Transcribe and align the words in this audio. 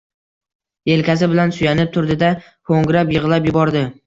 Yelkasi 0.91 1.29
bilan 1.33 1.53
suyanib 1.57 1.93
turdi-da, 1.99 2.31
hoʻngrab 2.73 3.15
yigʻlab 3.19 3.51
yubordi 3.53 3.87